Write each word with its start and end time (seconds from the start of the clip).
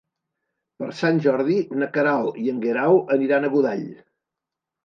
Per 0.83 0.87
Sant 1.01 1.19
Jordi 1.25 1.59
na 1.81 1.89
Queralt 1.97 2.41
i 2.45 2.49
en 2.55 2.65
Guerau 2.65 2.99
aniran 3.17 3.47
a 3.47 3.53
Godall. 3.59 3.89